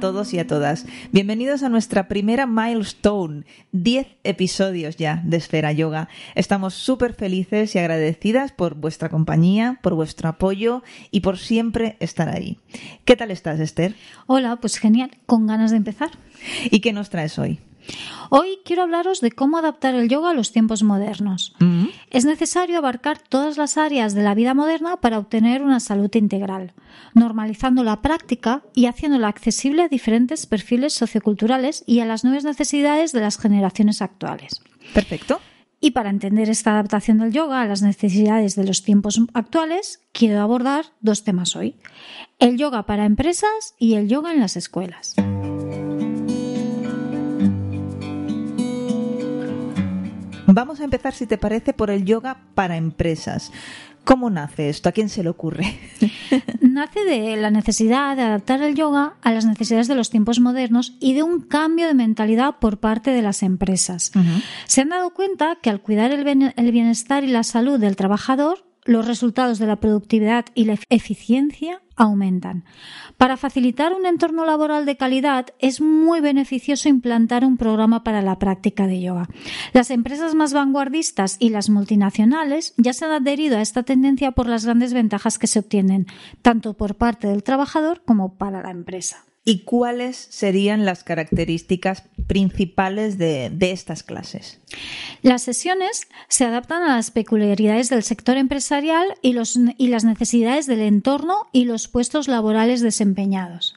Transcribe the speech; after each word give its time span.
a 0.00 0.08
todos 0.08 0.32
y 0.32 0.38
a 0.38 0.46
todas. 0.46 0.86
Bienvenidos 1.12 1.62
a 1.62 1.68
nuestra 1.68 2.08
primera 2.08 2.46
milestone, 2.46 3.44
10 3.72 4.06
episodios 4.24 4.96
ya 4.96 5.20
de 5.26 5.36
Esfera 5.36 5.72
Yoga. 5.72 6.08
Estamos 6.34 6.72
súper 6.72 7.12
felices 7.12 7.74
y 7.74 7.80
agradecidas 7.80 8.50
por 8.50 8.76
vuestra 8.76 9.10
compañía, 9.10 9.78
por 9.82 9.94
vuestro 9.94 10.30
apoyo 10.30 10.82
y 11.10 11.20
por 11.20 11.36
siempre 11.36 11.98
estar 12.00 12.30
ahí. 12.30 12.56
¿Qué 13.04 13.14
tal 13.14 13.30
estás, 13.30 13.60
Esther? 13.60 13.94
Hola, 14.26 14.56
pues 14.56 14.78
genial, 14.78 15.10
con 15.26 15.46
ganas 15.46 15.70
de 15.70 15.76
empezar. 15.76 16.12
¿Y 16.70 16.80
qué 16.80 16.94
nos 16.94 17.10
traes 17.10 17.38
hoy? 17.38 17.60
Hoy 18.30 18.58
quiero 18.64 18.82
hablaros 18.82 19.20
de 19.20 19.32
cómo 19.32 19.58
adaptar 19.58 19.94
el 19.94 20.08
yoga 20.08 20.30
a 20.30 20.34
los 20.34 20.52
tiempos 20.52 20.82
modernos. 20.82 21.54
Mm. 21.58 21.86
Es 22.10 22.24
necesario 22.24 22.78
abarcar 22.78 23.18
todas 23.18 23.56
las 23.56 23.76
áreas 23.76 24.14
de 24.14 24.22
la 24.22 24.34
vida 24.34 24.54
moderna 24.54 24.98
para 24.98 25.18
obtener 25.18 25.62
una 25.62 25.80
salud 25.80 26.10
integral, 26.14 26.72
normalizando 27.14 27.82
la 27.82 28.02
práctica 28.02 28.62
y 28.74 28.86
haciéndola 28.86 29.28
accesible 29.28 29.82
a 29.82 29.88
diferentes 29.88 30.46
perfiles 30.46 30.92
socioculturales 30.92 31.84
y 31.86 32.00
a 32.00 32.06
las 32.06 32.24
nuevas 32.24 32.44
necesidades 32.44 33.12
de 33.12 33.20
las 33.20 33.38
generaciones 33.38 34.02
actuales. 34.02 34.60
Perfecto. 34.94 35.40
Y 35.80 35.92
para 35.92 36.10
entender 36.10 36.50
esta 36.50 36.72
adaptación 36.72 37.18
del 37.18 37.32
yoga 37.32 37.62
a 37.62 37.66
las 37.66 37.80
necesidades 37.80 38.54
de 38.54 38.64
los 38.64 38.82
tiempos 38.82 39.18
actuales, 39.32 40.00
quiero 40.12 40.40
abordar 40.40 40.84
dos 41.00 41.24
temas 41.24 41.56
hoy. 41.56 41.76
El 42.38 42.58
yoga 42.58 42.84
para 42.84 43.06
empresas 43.06 43.74
y 43.78 43.94
el 43.94 44.08
yoga 44.08 44.32
en 44.32 44.40
las 44.40 44.56
escuelas. 44.56 45.16
Vamos 50.52 50.80
a 50.80 50.84
empezar, 50.84 51.14
si 51.14 51.26
te 51.26 51.38
parece, 51.38 51.72
por 51.72 51.90
el 51.90 52.04
yoga 52.04 52.38
para 52.54 52.76
empresas. 52.76 53.52
¿Cómo 54.04 54.30
nace 54.30 54.70
esto? 54.70 54.88
¿A 54.88 54.92
quién 54.92 55.08
se 55.10 55.22
le 55.22 55.28
ocurre? 55.28 55.78
Nace 56.62 57.04
de 57.04 57.36
la 57.36 57.50
necesidad 57.50 58.16
de 58.16 58.22
adaptar 58.22 58.62
el 58.62 58.74
yoga 58.74 59.14
a 59.22 59.30
las 59.32 59.44
necesidades 59.44 59.88
de 59.88 59.94
los 59.94 60.08
tiempos 60.08 60.40
modernos 60.40 60.96
y 61.00 61.12
de 61.12 61.22
un 61.22 61.40
cambio 61.42 61.86
de 61.86 61.92
mentalidad 61.94 62.56
por 62.60 62.78
parte 62.80 63.10
de 63.10 63.20
las 63.22 63.42
empresas. 63.42 64.10
Se 64.66 64.80
han 64.80 64.88
dado 64.88 65.12
cuenta 65.12 65.58
que 65.60 65.68
al 65.68 65.82
cuidar 65.82 66.12
el 66.12 66.24
bien- 66.24 66.54
el 66.56 66.72
bienestar 66.72 67.24
y 67.24 67.28
la 67.28 67.42
salud 67.42 67.78
del 67.78 67.96
trabajador, 67.96 68.64
los 68.84 69.06
resultados 69.06 69.58
de 69.58 69.66
la 69.66 69.76
productividad 69.76 70.46
y 70.54 70.64
la 70.64 70.78
eficiencia 70.88 71.82
aumentan. 71.96 72.64
Para 73.18 73.36
facilitar 73.36 73.92
un 73.92 74.06
entorno 74.06 74.44
laboral 74.46 74.86
de 74.86 74.96
calidad 74.96 75.48
es 75.58 75.80
muy 75.80 76.20
beneficioso 76.20 76.88
implantar 76.88 77.44
un 77.44 77.58
programa 77.58 78.02
para 78.02 78.22
la 78.22 78.38
práctica 78.38 78.86
de 78.86 79.00
yoga. 79.00 79.28
Las 79.72 79.90
empresas 79.90 80.34
más 80.34 80.54
vanguardistas 80.54 81.36
y 81.38 81.50
las 81.50 81.68
multinacionales 81.68 82.74
ya 82.78 82.92
se 82.92 83.04
han 83.04 83.12
adherido 83.12 83.58
a 83.58 83.62
esta 83.62 83.82
tendencia 83.82 84.32
por 84.32 84.48
las 84.48 84.64
grandes 84.64 84.94
ventajas 84.94 85.38
que 85.38 85.46
se 85.46 85.58
obtienen, 85.58 86.06
tanto 86.42 86.74
por 86.74 86.94
parte 86.94 87.28
del 87.28 87.42
trabajador 87.42 88.02
como 88.04 88.34
para 88.34 88.62
la 88.62 88.70
empresa. 88.70 89.24
¿Y 89.50 89.64
cuáles 89.64 90.16
serían 90.16 90.84
las 90.84 91.02
características 91.02 92.04
principales 92.28 93.18
de, 93.18 93.50
de 93.50 93.72
estas 93.72 94.04
clases? 94.04 94.60
Las 95.22 95.42
sesiones 95.42 96.02
se 96.28 96.44
adaptan 96.44 96.84
a 96.84 96.94
las 96.94 97.10
peculiaridades 97.10 97.88
del 97.88 98.04
sector 98.04 98.36
empresarial 98.36 99.06
y, 99.22 99.32
los- 99.32 99.58
y 99.76 99.88
las 99.88 100.04
necesidades 100.04 100.66
del 100.66 100.80
entorno 100.82 101.48
y 101.52 101.64
los 101.64 101.88
puestos 101.88 102.28
laborales 102.28 102.80
desempeñados. 102.80 103.74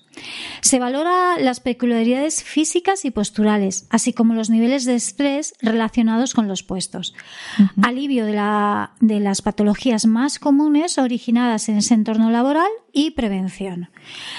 Se 0.62 0.80
valora 0.80 1.38
las 1.40 1.60
peculiaridades 1.60 2.44
físicas 2.44 3.06
y 3.06 3.12
posturales, 3.12 3.88
así 3.90 4.14
como 4.14 4.34
los 4.34 4.50
niveles 4.50 4.86
de 4.86 4.96
estrés 4.96 5.54
relacionados 5.62 6.34
con 6.34 6.48
los 6.48 6.64
puestos. 6.64 7.14
Alivio 7.82 8.26
de, 8.26 8.34
la- 8.34 8.92
de 9.00 9.20
las 9.20 9.42
patologías 9.42 10.06
más 10.06 10.40
comunes 10.40 10.98
originadas 10.98 11.70
en 11.70 11.78
ese 11.78 11.94
entorno 11.94 12.30
laboral 12.30 12.70
y 12.92 13.12
prevención. 13.12 13.90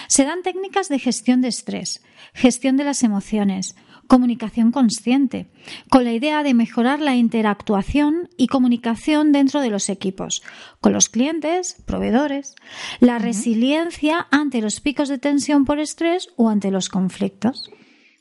Se 0.09 0.25
dan 0.25 0.43
técnicas 0.43 0.89
de 0.89 0.99
gestión 0.99 1.41
de 1.41 1.49
estrés, 1.49 2.03
gestión 2.35 2.77
de 2.77 2.85
las 2.85 3.03
emociones, 3.03 3.75
comunicación 4.07 4.73
consciente, 4.73 5.51
con 5.91 6.05
la 6.05 6.13
idea 6.13 6.43
de 6.43 6.55
mejorar 6.55 7.01
la 7.01 7.17
interactuación 7.17 8.29
y 8.37 8.49
comunicación 8.49 9.33
dentro 9.33 9.61
de 9.61 9.71
los 9.71 9.89
equipos, 9.89 10.43
con 10.81 10.93
los 10.93 11.09
clientes, 11.09 11.83
proveedores, 11.87 12.55
la 13.01 13.19
resiliencia 13.19 14.27
ante 14.31 14.61
los 14.61 14.81
picos 14.81 15.09
de 15.09 15.19
tensión 15.19 15.65
por 15.65 15.79
estrés 15.79 16.29
o 16.37 16.49
ante 16.49 16.71
los 16.71 16.89
conflictos. 16.89 17.71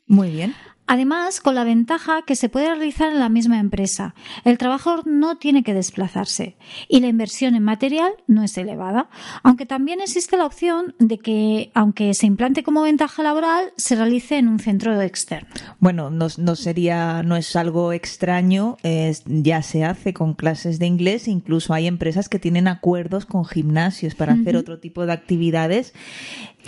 Muy 0.06 0.30
bien. 0.30 0.54
Además, 0.86 1.40
con 1.40 1.54
la 1.54 1.64
ventaja 1.64 2.22
que 2.26 2.36
se 2.36 2.48
puede 2.48 2.66
realizar 2.66 3.10
en 3.10 3.18
la 3.18 3.28
misma 3.28 3.58
empresa. 3.58 4.14
El 4.44 4.58
trabajador 4.58 5.06
no 5.06 5.36
tiene 5.38 5.62
que 5.62 5.72
desplazarse 5.74 6.56
y 6.88 7.00
la 7.00 7.06
inversión 7.08 7.54
en 7.54 7.62
material 7.62 8.12
no 8.26 8.42
es 8.42 8.56
elevada, 8.58 9.08
aunque 9.42 9.64
también 9.66 10.00
existe 10.00 10.36
la 10.36 10.44
opción 10.46 10.94
de 10.98 11.18
que, 11.18 11.70
aunque 11.74 12.12
se 12.14 12.26
implante 12.26 12.62
como 12.62 12.82
ventaja 12.82 13.22
laboral, 13.22 13.72
se 13.76 13.96
realice 13.96 14.36
en 14.36 14.48
un 14.48 14.58
centro 14.58 15.00
externo. 15.00 15.48
Bueno, 15.80 16.10
no, 16.10 16.26
no 16.36 16.56
sería, 16.56 17.22
no 17.22 17.36
es 17.36 17.56
algo 17.56 17.92
extraño, 17.92 18.76
es- 18.82 19.22
ya 19.26 19.62
se 19.62 19.84
hace 19.84 20.12
con 20.12 20.34
clases 20.34 20.78
de 20.78 20.86
inglés, 20.86 21.28
incluso 21.28 21.72
hay 21.72 21.86
empresas 21.86 22.28
que 22.28 22.38
tienen 22.38 22.68
acuerdos 22.68 23.24
con 23.26 23.44
gimnasios 23.46 24.14
para 24.14 24.34
hacer 24.34 24.56
otro 24.56 24.78
tipo 24.80 25.06
de 25.06 25.12
actividades. 25.12 25.94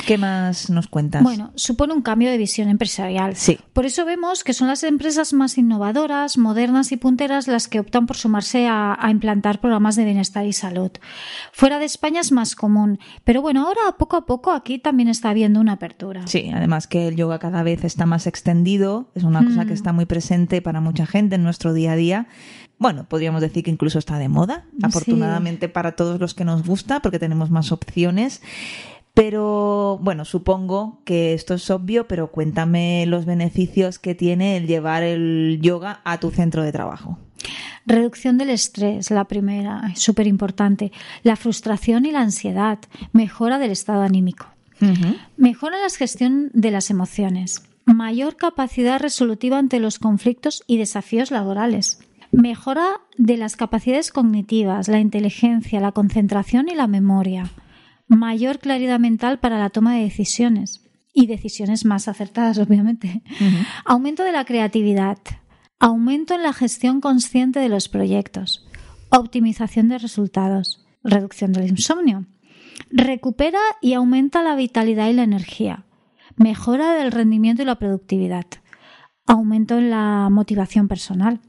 ¿Qué 0.05 0.19
más 0.19 0.71
nos 0.71 0.89
cuentas? 0.89 1.23
Bueno, 1.23 1.53
supone 1.55 1.95
un 1.95 2.03
cambio 2.03 2.31
de 2.31 2.37
visión 2.37 2.69
empresarial. 2.69 3.37
Sí. 3.37 3.59
Por 3.73 3.87
eso 3.87 4.05
vemos 4.05 4.45
que 4.45 4.53
son 4.53 4.69
las 4.69 4.83
empresas 4.83 5.33
más 5.33 5.59
innovadoras, 5.59 6.39
modernas 6.39 6.93
y 6.93 6.97
punteras 6.97 7.49
las 7.49 7.69
que 7.69 7.81
optan 7.81 8.07
por 8.07 8.17
sumarse 8.17 8.67
a, 8.67 8.97
a 8.99 9.11
implantar 9.11 9.61
programas 9.61 9.97
de 9.97 10.05
bienestar 10.05 10.47
y 10.47 10.53
salud. 10.53 10.91
Fuera 11.53 11.79
de 11.79 11.87
España 11.87 12.21
es 12.21 12.33
más 12.33 12.55
común, 12.55 12.99
pero 13.25 13.43
bueno, 13.43 13.67
ahora 13.67 13.97
poco 13.99 14.17
a 14.17 14.27
poco 14.27 14.53
aquí 14.53 14.79
también 14.79 15.09
está 15.09 15.31
habiendo 15.31 15.61
una 15.61 15.73
apertura. 15.73 16.27
Sí, 16.27 16.51
además 16.55 16.87
que 16.87 17.09
el 17.09 17.17
yoga 17.17 17.39
cada 17.39 17.63
vez 17.63 17.85
está 17.85 18.07
más 18.07 18.27
extendido, 18.27 19.11
es 19.15 19.25
una 19.25 19.45
cosa 19.45 19.65
que 19.65 19.73
está 19.73 19.93
muy 19.93 20.07
presente 20.07 20.63
para 20.63 20.81
mucha 20.81 21.07
gente 21.07 21.37
en 21.37 21.43
nuestro 21.43 21.73
día 21.73 21.93
a 21.93 21.97
día. 21.97 22.27
Bueno, 22.79 23.07
podríamos 23.09 23.41
decir 23.41 23.65
que 23.65 23.71
incluso 23.71 23.99
está 23.99 24.19
de 24.19 24.29
moda, 24.29 24.67
afortunadamente 24.83 25.69
para 25.69 25.93
todos 25.93 26.21
los 26.21 26.35
que 26.35 26.45
nos 26.45 26.67
gusta, 26.67 27.01
porque 27.01 27.19
tenemos 27.19 27.51
más 27.51 27.73
opciones. 27.73 28.43
Pero 29.17 29.99
bueno, 30.03 30.27
supongo 30.27 31.01
que 31.07 31.33
esto 31.33 31.55
es 31.55 31.71
obvio, 31.71 32.07
pero 32.07 32.31
cuéntame 32.31 33.07
los 33.07 33.25
beneficios 33.25 33.99
que 33.99 34.15
tiene 34.15 34.59
el 34.59 34.67
llevar 34.67 35.03
el 35.03 35.59
yoga 35.63 36.03
a 36.05 36.21
tu 36.21 36.31
centro 36.31 36.63
de 36.63 36.71
trabajo. 36.71 37.19
Reducción 37.87 38.37
del 38.37 38.51
estrés, 38.51 39.11
la 39.11 39.25
primera, 39.25 39.91
súper 39.95 40.27
importante. 40.27 40.93
La 41.23 41.37
frustración 41.37 42.05
y 42.05 42.13
la 42.13 42.21
ansiedad. 42.21 42.79
Mejora 43.15 43.59
del 43.59 43.71
estado 43.71 44.03
anímico. 44.03 44.49
Mejora 45.39 45.79
la 45.81 45.89
gestión 45.89 46.51
de 46.53 46.71
las 46.71 46.91
emociones. 46.91 47.63
Mayor 47.87 48.37
capacidad 48.37 49.01
resolutiva 49.01 49.57
ante 49.57 49.81
los 49.81 49.99
conflictos 49.99 50.63
y 50.67 50.77
desafíos 50.77 51.31
laborales. 51.31 52.01
Mejora 52.33 53.01
de 53.17 53.39
las 53.39 53.57
capacidades 53.57 54.13
cognitivas, 54.13 54.89
la 54.89 55.01
inteligencia, 55.01 55.81
la 55.81 55.93
concentración 55.93 56.69
y 56.69 56.75
la 56.75 56.87
memoria. 56.87 57.51
Mayor 58.09 58.59
claridad 58.59 59.01
mental 59.01 59.39
para 59.41 59.59
la 59.59 59.71
toma 59.71 59.95
de 59.95 60.03
decisiones. 60.03 60.83
Y 61.13 61.27
decisiones 61.27 61.85
más 61.85 62.09
acertadas, 62.09 62.59
obviamente. 62.67 63.23
Aumento 63.85 64.23
de 64.23 64.33
la 64.33 64.45
creatividad. 64.45 65.19
Aumento 65.79 66.35
en 66.35 66.43
la 66.43 66.53
gestión 66.53 67.01
consciente 67.01 67.61
de 67.61 67.69
los 67.69 67.89
proyectos. 67.89 68.67
Optimización 69.11 69.89
de 69.89 69.99
resultados. 69.99 70.85
Reducción 71.03 71.53
del 71.53 71.69
insomnio. 71.69 72.27
Recupera 72.91 73.61
y 73.81 73.95
aumenta 73.95 74.43
la 74.43 74.57
vitalidad 74.57 75.09
y 75.09 75.15
la 75.15 75.23
energía. 75.23 75.85
Mejora 76.37 76.95
del 76.95 77.13
rendimiento 77.13 77.63
y 77.63 77.65
la 77.65 77.79
productividad. 77.79 78.47
Aumento 79.27 79.79
en 79.79 79.91
la 79.91 80.29
motivación 80.31 80.87
personal. 80.87 81.41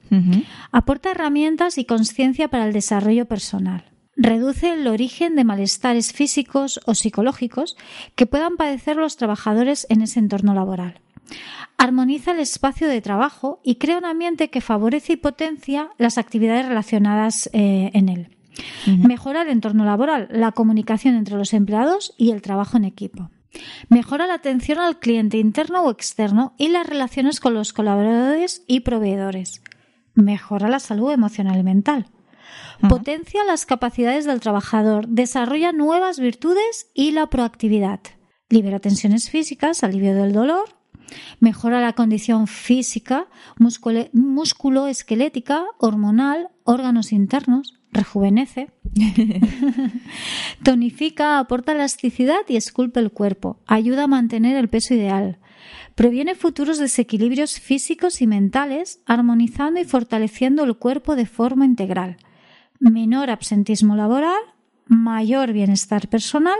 Aporta 0.71 1.11
herramientas 1.11 1.77
y 1.77 1.85
conciencia 1.85 2.47
para 2.47 2.65
el 2.65 2.73
desarrollo 2.73 3.27
personal. 3.27 3.85
Reduce 4.17 4.73
el 4.73 4.87
origen 4.87 5.35
de 5.35 5.43
malestares 5.43 6.11
físicos 6.11 6.79
o 6.85 6.95
psicológicos 6.95 7.77
que 8.15 8.25
puedan 8.25 8.57
padecer 8.57 8.97
los 8.97 9.15
trabajadores 9.15 9.85
en 9.89 10.01
ese 10.01 10.19
entorno 10.19 10.55
laboral. 10.55 10.99
Armoniza 11.77 12.31
el 12.31 12.39
espacio 12.39 12.87
de 12.87 13.01
trabajo 13.01 13.61
y 13.63 13.75
crea 13.75 13.99
un 13.99 14.05
ambiente 14.05 14.49
que 14.49 14.61
favorece 14.61 15.13
y 15.13 15.17
potencia 15.17 15.91
las 15.99 16.17
actividades 16.17 16.65
relacionadas 16.67 17.47
eh, 17.53 17.91
en 17.93 18.09
él. 18.09 18.29
Mejora 18.87 19.43
el 19.43 19.49
entorno 19.49 19.85
laboral, 19.85 20.27
la 20.31 20.51
comunicación 20.51 21.13
entre 21.13 21.35
los 21.35 21.53
empleados 21.53 22.15
y 22.17 22.31
el 22.31 22.41
trabajo 22.41 22.77
en 22.77 22.85
equipo. 22.85 23.29
Mejora 23.87 24.25
la 24.25 24.33
atención 24.33 24.79
al 24.79 24.97
cliente 24.97 25.37
interno 25.37 25.83
o 25.83 25.91
externo 25.91 26.53
y 26.57 26.69
las 26.69 26.87
relaciones 26.87 27.39
con 27.39 27.53
los 27.53 27.71
colaboradores 27.71 28.63
y 28.65 28.79
proveedores. 28.79 29.61
Mejora 30.15 30.69
la 30.69 30.79
salud 30.79 31.11
emocional 31.11 31.59
y 31.59 31.63
mental. 31.63 32.07
Potencia 32.87 33.43
las 33.43 33.65
capacidades 33.65 34.25
del 34.25 34.39
trabajador, 34.39 35.07
desarrolla 35.07 35.71
nuevas 35.71 36.19
virtudes 36.19 36.91
y 36.93 37.11
la 37.11 37.27
proactividad. 37.27 37.99
Libera 38.49 38.79
tensiones 38.79 39.29
físicas, 39.29 39.83
alivio 39.83 40.15
del 40.15 40.31
dolor, 40.31 40.77
mejora 41.39 41.81
la 41.81 41.93
condición 41.93 42.47
física, 42.47 43.27
músculo-esquelética, 44.13 45.65
hormonal, 45.79 46.49
órganos 46.63 47.11
internos, 47.11 47.73
rejuvenece, 47.91 48.71
tonifica, 50.63 51.39
aporta 51.39 51.73
elasticidad 51.73 52.41
y 52.47 52.57
esculpe 52.57 52.99
el 52.99 53.11
cuerpo, 53.11 53.59
ayuda 53.65 54.03
a 54.03 54.07
mantener 54.07 54.57
el 54.57 54.69
peso 54.69 54.93
ideal, 54.93 55.39
previene 55.95 56.35
futuros 56.35 56.77
desequilibrios 56.77 57.59
físicos 57.59 58.21
y 58.21 58.27
mentales, 58.27 59.01
armonizando 59.05 59.79
y 59.79 59.85
fortaleciendo 59.85 60.63
el 60.63 60.77
cuerpo 60.77 61.15
de 61.15 61.25
forma 61.25 61.65
integral, 61.65 62.17
menor 62.79 63.29
absentismo 63.29 63.95
laboral, 63.95 64.41
mayor 64.89 65.53
bienestar 65.53 66.07
personal 66.07 66.57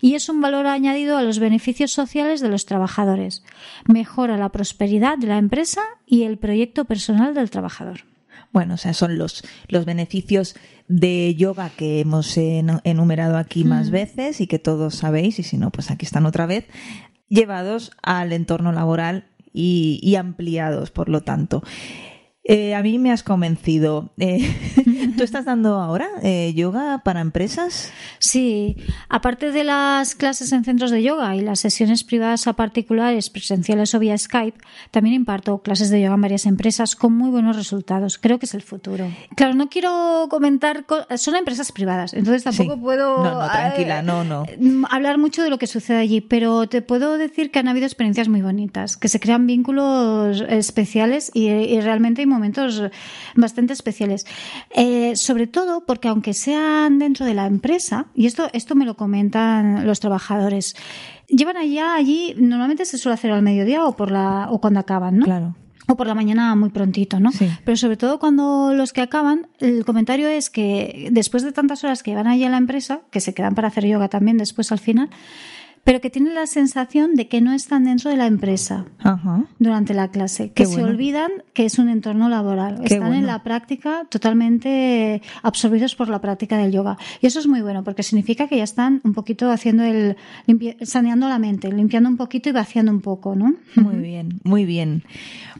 y 0.00 0.14
es 0.14 0.28
un 0.28 0.40
valor 0.40 0.66
añadido 0.66 1.16
a 1.16 1.22
los 1.22 1.38
beneficios 1.38 1.92
sociales 1.92 2.40
de 2.40 2.48
los 2.48 2.66
trabajadores. 2.66 3.44
Mejora 3.86 4.36
la 4.36 4.50
prosperidad 4.50 5.18
de 5.18 5.26
la 5.26 5.38
empresa 5.38 5.82
y 6.06 6.22
el 6.22 6.38
proyecto 6.38 6.84
personal 6.84 7.34
del 7.34 7.50
trabajador. 7.50 8.00
Bueno, 8.52 8.74
o 8.74 8.76
sea, 8.76 8.94
son 8.94 9.18
los, 9.18 9.42
los 9.66 9.84
beneficios 9.84 10.54
de 10.86 11.34
yoga 11.34 11.70
que 11.70 12.00
hemos 12.00 12.36
enumerado 12.36 13.36
aquí 13.36 13.64
más 13.64 13.88
mm. 13.88 13.92
veces 13.92 14.40
y 14.40 14.46
que 14.46 14.60
todos 14.60 14.94
sabéis, 14.94 15.40
y 15.40 15.42
si 15.42 15.58
no, 15.58 15.70
pues 15.70 15.90
aquí 15.90 16.06
están 16.06 16.24
otra 16.24 16.46
vez, 16.46 16.66
llevados 17.28 17.90
al 18.00 18.32
entorno 18.32 18.70
laboral 18.70 19.26
y, 19.52 19.98
y 20.02 20.14
ampliados, 20.14 20.92
por 20.92 21.08
lo 21.08 21.22
tanto. 21.22 21.64
Eh, 22.46 22.74
a 22.74 22.82
mí 22.82 22.98
me 22.98 23.10
has 23.10 23.22
convencido. 23.22 24.10
Eh, 24.18 24.54
¿Tú 25.16 25.24
estás 25.24 25.46
dando 25.46 25.80
ahora 25.80 26.08
eh, 26.22 26.52
yoga 26.54 27.00
para 27.02 27.22
empresas? 27.22 27.90
Sí, 28.18 28.76
aparte 29.08 29.50
de 29.50 29.64
las 29.64 30.14
clases 30.14 30.52
en 30.52 30.62
centros 30.62 30.90
de 30.90 31.02
yoga 31.02 31.34
y 31.36 31.40
las 31.40 31.60
sesiones 31.60 32.04
privadas 32.04 32.46
a 32.46 32.52
particulares, 32.52 33.30
presenciales 33.30 33.94
o 33.94 33.98
vía 33.98 34.18
Skype, 34.18 34.58
también 34.90 35.14
imparto 35.14 35.62
clases 35.62 35.88
de 35.88 36.02
yoga 36.02 36.16
en 36.16 36.20
varias 36.20 36.44
empresas 36.44 36.96
con 36.96 37.14
muy 37.16 37.30
buenos 37.30 37.56
resultados. 37.56 38.18
Creo 38.18 38.38
que 38.38 38.44
es 38.44 38.52
el 38.52 38.62
futuro. 38.62 39.06
Claro, 39.36 39.54
no 39.54 39.70
quiero 39.70 40.26
comentar, 40.28 40.84
son 41.16 41.36
empresas 41.36 41.72
privadas, 41.72 42.12
entonces 42.12 42.44
tampoco 42.44 42.78
puedo 42.78 43.24
no, 43.24 43.40
no, 43.40 43.50
tranquila, 43.50 44.02
no, 44.02 44.22
no. 44.22 44.44
hablar 44.90 45.16
mucho 45.16 45.42
de 45.42 45.48
lo 45.48 45.56
que 45.58 45.66
sucede 45.66 45.96
allí, 45.96 46.20
pero 46.20 46.66
te 46.68 46.82
puedo 46.82 47.16
decir 47.16 47.50
que 47.50 47.58
han 47.58 47.68
habido 47.68 47.86
experiencias 47.86 48.28
muy 48.28 48.42
bonitas, 48.42 48.98
que 48.98 49.08
se 49.08 49.18
crean 49.18 49.46
vínculos 49.46 50.42
especiales 50.46 51.30
y, 51.32 51.48
y 51.48 51.80
realmente 51.80 52.20
hay 52.20 52.26
momentos 52.34 52.82
bastante 53.34 53.72
especiales. 53.72 54.26
Eh, 54.74 55.16
sobre 55.16 55.46
todo 55.46 55.84
porque 55.86 56.08
aunque 56.08 56.34
sean 56.34 56.98
dentro 56.98 57.24
de 57.24 57.34
la 57.34 57.46
empresa, 57.46 58.06
y 58.14 58.26
esto, 58.26 58.48
esto 58.52 58.74
me 58.74 58.84
lo 58.84 58.96
comentan 58.96 59.86
los 59.86 60.00
trabajadores, 60.00 60.76
llevan 61.28 61.56
allá 61.56 61.94
allí, 61.94 62.34
normalmente 62.36 62.84
se 62.84 62.98
suele 62.98 63.14
hacer 63.14 63.30
al 63.30 63.42
mediodía 63.42 63.84
o 63.84 63.96
por 63.96 64.10
la, 64.10 64.48
o 64.50 64.60
cuando 64.60 64.80
acaban, 64.80 65.18
¿no? 65.18 65.24
Claro 65.24 65.54
o 65.86 65.96
por 65.96 66.06
la 66.06 66.14
mañana 66.14 66.54
muy 66.54 66.70
prontito, 66.70 67.20
¿no? 67.20 67.30
Pero 67.64 67.76
sobre 67.76 67.96
todo 67.96 68.18
cuando 68.18 68.72
los 68.74 68.92
que 68.92 69.02
acaban, 69.02 69.48
el 69.58 69.84
comentario 69.84 70.28
es 70.28 70.50
que 70.50 71.08
después 71.12 71.42
de 71.42 71.52
tantas 71.52 71.84
horas 71.84 72.02
que 72.02 72.14
van 72.14 72.26
allí 72.26 72.44
a 72.44 72.48
la 72.48 72.56
empresa, 72.56 73.00
que 73.10 73.20
se 73.20 73.34
quedan 73.34 73.54
para 73.54 73.68
hacer 73.68 73.84
yoga 73.86 74.08
también 74.08 74.38
después 74.38 74.72
al 74.72 74.78
final, 74.78 75.10
pero 75.84 76.00
que 76.00 76.10
tienen 76.10 76.34
la 76.34 76.46
sensación 76.46 77.14
de 77.14 77.28
que 77.28 77.40
no 77.40 77.52
están 77.52 77.84
dentro 77.84 78.10
de 78.10 78.16
la 78.16 78.26
empresa 78.26 78.86
durante 79.58 79.94
la 79.94 80.10
clase, 80.10 80.50
que 80.52 80.66
se 80.66 80.82
olvidan 80.82 81.30
que 81.52 81.66
es 81.66 81.78
un 81.78 81.88
entorno 81.88 82.28
laboral, 82.28 82.80
están 82.84 83.12
en 83.14 83.26
la 83.26 83.42
práctica 83.42 84.06
totalmente 84.10 85.22
absorbidos 85.42 85.94
por 85.94 86.08
la 86.08 86.20
práctica 86.20 86.56
del 86.56 86.72
yoga. 86.72 86.96
Y 87.20 87.26
eso 87.26 87.38
es 87.38 87.46
muy 87.46 87.60
bueno 87.60 87.84
porque 87.84 88.02
significa 88.02 88.48
que 88.48 88.56
ya 88.56 88.64
están 88.64 89.02
un 89.04 89.12
poquito 89.12 89.50
haciendo 89.50 89.84
el 89.84 90.16
saneando 90.82 91.28
la 91.28 91.38
mente, 91.38 91.70
limpiando 91.70 92.08
un 92.08 92.16
poquito 92.16 92.48
y 92.48 92.52
vaciando 92.52 92.90
un 92.90 93.00
poco, 93.00 93.36
¿no? 93.36 93.54
Muy 93.76 93.96
bien, 93.96 94.40
muy 94.42 94.64
bien. 94.64 95.04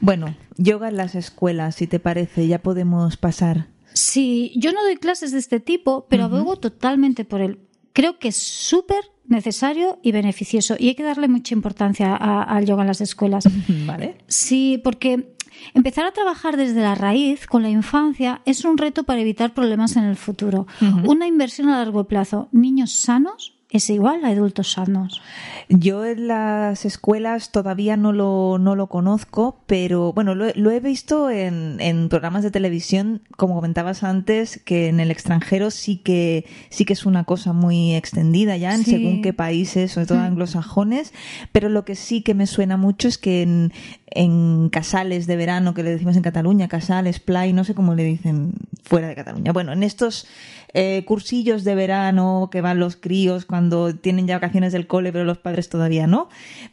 Bueno, 0.00 0.34
yoga 0.56 0.88
en 0.88 0.96
las 0.96 1.14
escuelas, 1.14 1.76
si 1.76 1.86
te 1.86 2.00
parece, 2.00 2.48
ya 2.48 2.60
podemos 2.60 3.18
pasar. 3.18 3.68
Sí, 3.92 4.52
yo 4.56 4.72
no 4.72 4.82
doy 4.82 4.96
clases 4.96 5.32
de 5.32 5.38
este 5.38 5.60
tipo, 5.60 6.06
pero 6.08 6.24
abogo 6.24 6.56
totalmente 6.56 7.24
por 7.24 7.40
él. 7.40 7.60
Creo 7.92 8.18
que 8.18 8.28
es 8.28 8.36
súper 8.36 9.13
necesario 9.26 9.98
y 10.02 10.12
beneficioso. 10.12 10.76
Y 10.78 10.88
hay 10.88 10.94
que 10.94 11.02
darle 11.02 11.28
mucha 11.28 11.54
importancia 11.54 12.14
al 12.14 12.66
yoga 12.66 12.82
en 12.82 12.88
las 12.88 13.00
escuelas. 13.00 13.44
Vale. 13.86 14.18
Sí, 14.28 14.80
porque 14.82 15.34
empezar 15.74 16.04
a 16.06 16.12
trabajar 16.12 16.56
desde 16.56 16.80
la 16.80 16.94
raíz 16.94 17.46
con 17.46 17.62
la 17.62 17.70
infancia 17.70 18.42
es 18.44 18.64
un 18.64 18.78
reto 18.78 19.04
para 19.04 19.20
evitar 19.20 19.54
problemas 19.54 19.96
en 19.96 20.04
el 20.04 20.16
futuro. 20.16 20.66
Una 21.04 21.26
inversión 21.26 21.68
a 21.68 21.78
largo 21.78 22.04
plazo. 22.04 22.48
Niños 22.52 22.92
sanos 22.92 23.54
es 23.74 23.90
igual 23.90 24.24
a 24.24 24.28
adultos 24.28 24.70
sanos. 24.70 25.20
Yo 25.68 26.04
en 26.04 26.28
las 26.28 26.84
escuelas 26.84 27.50
todavía 27.50 27.96
no 27.96 28.12
lo, 28.12 28.56
no 28.60 28.76
lo 28.76 28.86
conozco, 28.86 29.58
pero 29.66 30.12
bueno, 30.12 30.36
lo, 30.36 30.70
he 30.70 30.78
visto 30.78 31.28
en, 31.28 31.80
en, 31.80 32.08
programas 32.08 32.44
de 32.44 32.52
televisión, 32.52 33.22
como 33.36 33.56
comentabas 33.56 34.04
antes, 34.04 34.60
que 34.64 34.86
en 34.88 35.00
el 35.00 35.10
extranjero 35.10 35.72
sí 35.72 35.96
que, 35.96 36.46
sí 36.70 36.84
que 36.84 36.92
es 36.92 37.04
una 37.04 37.24
cosa 37.24 37.52
muy 37.52 37.96
extendida 37.96 38.56
ya, 38.56 38.76
en 38.76 38.84
según 38.84 39.22
qué 39.22 39.32
países, 39.32 39.90
sobre 39.90 40.06
todo 40.06 40.18
mm. 40.18 40.22
anglosajones, 40.22 41.12
pero 41.50 41.68
lo 41.68 41.84
que 41.84 41.96
sí 41.96 42.22
que 42.22 42.34
me 42.34 42.46
suena 42.46 42.76
mucho 42.76 43.08
es 43.08 43.18
que 43.18 43.42
en, 43.42 43.72
en 44.06 44.68
casales 44.68 45.26
de 45.26 45.34
verano, 45.34 45.74
que 45.74 45.82
le 45.82 45.90
decimos 45.90 46.14
en 46.14 46.22
Cataluña, 46.22 46.68
casales, 46.68 47.18
play, 47.18 47.52
no 47.52 47.64
sé 47.64 47.74
cómo 47.74 47.96
le 47.96 48.04
dicen 48.04 48.52
fuera 48.84 49.08
de 49.08 49.14
Cataluña. 49.14 49.52
Bueno, 49.52 49.72
en 49.72 49.82
estos 49.82 50.26
eh, 50.74 51.04
cursillos 51.06 51.64
de 51.64 51.74
verano 51.74 52.48
que 52.52 52.60
van 52.60 52.78
los 52.78 52.96
críos 52.96 53.44
cuando 53.44 53.94
tienen 53.94 54.26
ya 54.26 54.36
vacaciones 54.36 54.72
del 54.72 54.86
cole, 54.86 55.12
pero 55.12 55.24
los 55.24 55.38
padres 55.38 55.68
todavía 55.68 56.06
no, 56.06 56.28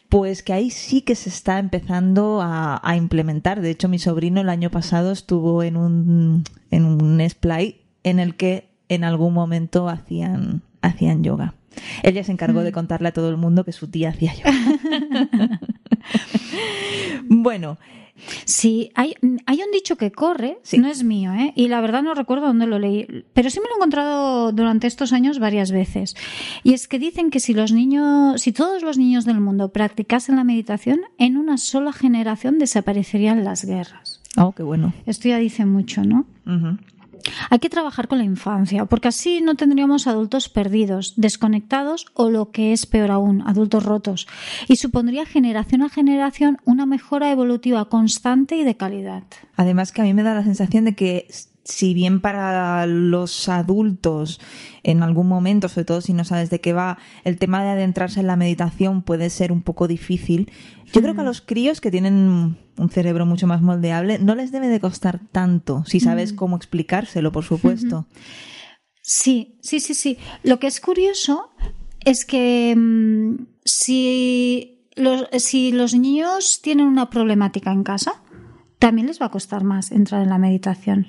pues 0.09 0.43
que 0.43 0.53
ahí 0.53 0.69
sí 0.69 1.01
que 1.01 1.15
se 1.15 1.29
está 1.29 1.57
empezando 1.59 2.41
a, 2.41 2.81
implementar. 2.95 3.61
De 3.61 3.69
hecho, 3.69 3.87
mi 3.87 3.99
sobrino 3.99 4.41
el 4.41 4.49
año 4.49 4.69
pasado 4.69 5.11
estuvo 5.11 5.63
en 5.63 5.77
un, 5.77 6.43
en 6.69 6.85
un 6.85 7.29
splay 7.29 7.81
en 8.03 8.19
el 8.19 8.35
que 8.35 8.69
en 8.89 9.03
algún 9.03 9.33
momento 9.33 9.87
hacían, 9.87 10.61
hacían 10.81 11.23
yoga. 11.23 11.53
Ella 12.03 12.23
se 12.23 12.33
encargó 12.33 12.63
de 12.63 12.71
mm. 12.71 12.73
contarle 12.73 13.07
a 13.07 13.13
todo 13.13 13.29
el 13.29 13.37
mundo 13.37 13.63
que 13.63 13.71
su 13.71 13.87
tía 13.87 14.09
hacía 14.09 14.33
yoga. 14.33 15.59
bueno, 17.29 17.77
Sí, 18.45 18.91
hay, 18.95 19.15
hay 19.45 19.61
un 19.61 19.71
dicho 19.71 19.95
que 19.95 20.11
corre, 20.11 20.57
no 20.77 20.87
es 20.87 21.03
mío, 21.03 21.33
¿eh? 21.33 21.53
y 21.55 21.67
la 21.67 21.81
verdad 21.81 22.03
no 22.03 22.13
recuerdo 22.13 22.47
dónde 22.47 22.67
lo 22.67 22.79
leí, 22.79 23.07
pero 23.33 23.49
sí 23.49 23.59
me 23.59 23.65
lo 23.65 23.75
he 23.75 23.77
encontrado 23.77 24.51
durante 24.51 24.87
estos 24.87 25.13
años 25.13 25.39
varias 25.39 25.71
veces. 25.71 26.15
Y 26.63 26.73
es 26.73 26.87
que 26.87 26.99
dicen 26.99 27.29
que 27.29 27.39
si 27.39 27.53
los 27.53 27.71
niños, 27.71 28.41
si 28.41 28.51
todos 28.51 28.83
los 28.83 28.97
niños 28.97 29.25
del 29.25 29.39
mundo 29.39 29.69
practicasen 29.69 30.35
la 30.35 30.43
meditación, 30.43 31.01
en 31.17 31.37
una 31.37 31.57
sola 31.57 31.93
generación 31.93 32.59
desaparecerían 32.59 33.43
las 33.43 33.65
guerras. 33.65 34.21
Oh, 34.37 34.53
qué 34.53 34.63
bueno. 34.63 34.93
Esto 35.05 35.27
ya 35.27 35.37
dice 35.37 35.65
mucho, 35.65 36.03
¿no? 36.03 36.25
Hay 37.49 37.59
que 37.59 37.69
trabajar 37.69 38.07
con 38.07 38.17
la 38.17 38.23
infancia, 38.23 38.85
porque 38.85 39.07
así 39.07 39.41
no 39.41 39.55
tendríamos 39.55 40.07
adultos 40.07 40.49
perdidos, 40.49 41.13
desconectados 41.17 42.05
o 42.13 42.29
lo 42.29 42.51
que 42.51 42.73
es 42.73 42.85
peor 42.85 43.11
aún, 43.11 43.43
adultos 43.45 43.83
rotos, 43.83 44.27
y 44.67 44.77
supondría 44.77 45.25
generación 45.25 45.83
a 45.83 45.89
generación 45.89 46.57
una 46.65 46.85
mejora 46.85 47.31
evolutiva 47.31 47.85
constante 47.85 48.55
y 48.55 48.63
de 48.63 48.75
calidad. 48.75 49.23
Además 49.55 49.91
que 49.91 50.01
a 50.01 50.05
mí 50.05 50.13
me 50.13 50.23
da 50.23 50.33
la 50.33 50.43
sensación 50.43 50.85
de 50.85 50.95
que 50.95 51.27
si 51.63 51.93
bien 51.93 52.21
para 52.21 52.85
los 52.85 53.47
adultos 53.49 54.39
en 54.83 55.03
algún 55.03 55.27
momento, 55.27 55.69
sobre 55.69 55.85
todo 55.85 56.01
si 56.01 56.13
no 56.13 56.25
sabes 56.25 56.49
de 56.49 56.59
qué 56.59 56.73
va, 56.73 56.97
el 57.23 57.37
tema 57.37 57.63
de 57.63 57.69
adentrarse 57.69 58.19
en 58.19 58.27
la 58.27 58.35
meditación 58.35 59.03
puede 59.03 59.29
ser 59.29 59.51
un 59.51 59.61
poco 59.61 59.87
difícil, 59.87 60.51
yo 60.91 61.01
creo 61.01 61.15
que 61.15 61.21
a 61.21 61.25
los 61.25 61.41
críos 61.41 61.79
que 61.79 61.91
tienen 61.91 62.57
un 62.77 62.89
cerebro 62.89 63.25
mucho 63.25 63.47
más 63.47 63.61
moldeable 63.61 64.19
no 64.19 64.35
les 64.35 64.51
debe 64.51 64.67
de 64.67 64.79
costar 64.79 65.21
tanto, 65.31 65.83
si 65.85 65.99
sabes 65.99 66.33
cómo 66.33 66.57
explicárselo, 66.57 67.31
por 67.31 67.43
supuesto. 67.43 68.07
Sí, 69.01 69.57
sí, 69.61 69.79
sí, 69.79 69.93
sí. 69.93 70.17
Lo 70.43 70.59
que 70.59 70.67
es 70.67 70.79
curioso 70.79 71.51
es 72.05 72.25
que 72.25 72.75
mm, 72.75 73.45
si, 73.65 74.87
los, 74.95 75.27
si 75.37 75.71
los 75.71 75.93
niños 75.93 76.61
tienen 76.61 76.87
una 76.87 77.09
problemática 77.09 77.71
en 77.71 77.83
casa, 77.83 78.21
también 78.81 79.05
les 79.05 79.21
va 79.21 79.27
a 79.27 79.29
costar 79.29 79.63
más 79.63 79.91
entrar 79.91 80.23
en 80.23 80.29
la 80.29 80.39
meditación. 80.39 81.05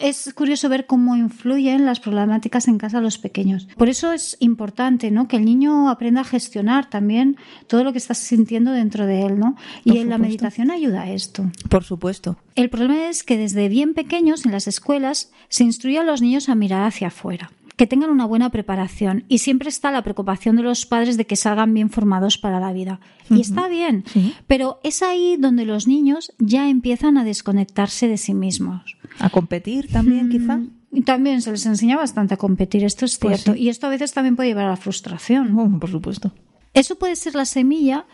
es, 0.00 0.34
curioso 0.34 0.68
ver 0.68 0.86
cómo 0.86 1.14
influyen 1.14 1.86
las 1.86 2.00
problemáticas 2.00 2.66
en 2.66 2.76
casa 2.76 2.98
a 2.98 3.00
los 3.00 3.18
pequeños. 3.18 3.68
Por 3.76 3.88
eso 3.88 4.12
es 4.12 4.36
importante 4.40 5.12
¿no? 5.12 5.28
que 5.28 5.36
el 5.36 5.44
niño 5.44 5.88
aprenda 5.88 6.22
a 6.22 6.24
gestionar 6.24 6.90
también 6.90 7.36
todo 7.68 7.84
lo 7.84 7.92
que 7.92 7.98
está 7.98 8.14
sintiendo 8.14 8.72
dentro 8.72 9.06
de 9.06 9.22
él. 9.22 9.38
¿no? 9.38 9.54
Y 9.84 9.98
en 9.98 10.10
la 10.10 10.18
meditación 10.18 10.72
ayuda 10.72 11.02
a 11.02 11.10
esto. 11.12 11.48
Por 11.68 11.84
supuesto. 11.84 12.36
El 12.56 12.68
problema 12.68 13.08
es 13.08 13.22
que 13.22 13.38
desde 13.38 13.68
bien 13.68 13.94
pequeños 13.94 14.44
en 14.44 14.50
las 14.50 14.66
escuelas 14.66 15.30
se 15.48 15.62
instruye 15.62 16.00
a 16.00 16.02
los 16.02 16.20
niños 16.20 16.48
a 16.48 16.56
mirar 16.56 16.82
hacia 16.82 17.08
afuera 17.08 17.52
que 17.76 17.86
tengan 17.86 18.10
una 18.10 18.24
buena 18.24 18.50
preparación 18.50 19.24
y 19.28 19.38
siempre 19.38 19.68
está 19.68 19.90
la 19.90 20.02
preocupación 20.02 20.56
de 20.56 20.62
los 20.62 20.86
padres 20.86 21.16
de 21.16 21.26
que 21.26 21.36
salgan 21.36 21.74
bien 21.74 21.90
formados 21.90 22.38
para 22.38 22.60
la 22.60 22.72
vida. 22.72 23.00
Y 23.30 23.40
está 23.40 23.68
bien, 23.68 24.04
pero 24.46 24.80
es 24.84 25.02
ahí 25.02 25.36
donde 25.38 25.64
los 25.64 25.88
niños 25.88 26.32
ya 26.38 26.68
empiezan 26.68 27.18
a 27.18 27.24
desconectarse 27.24 28.06
de 28.08 28.16
sí 28.16 28.34
mismos. 28.34 28.96
A 29.18 29.30
competir 29.30 29.88
también, 29.90 30.28
quizá. 30.28 30.60
Y 30.92 31.02
también 31.02 31.42
se 31.42 31.50
les 31.50 31.66
enseña 31.66 31.96
bastante 31.96 32.34
a 32.34 32.36
competir, 32.36 32.84
esto 32.84 33.04
es 33.04 33.18
pues 33.18 33.42
cierto. 33.42 33.58
Y 33.60 33.68
esto 33.68 33.88
a 33.88 33.90
veces 33.90 34.12
también 34.12 34.36
puede 34.36 34.50
llevar 34.50 34.66
a 34.66 34.70
la 34.70 34.76
frustración. 34.76 35.58
Oh, 35.58 35.80
por 35.80 35.90
supuesto. 35.90 36.32
Eso 36.72 36.96
puede 36.96 37.16
ser 37.16 37.34
la 37.34 37.44
semilla 37.44 38.06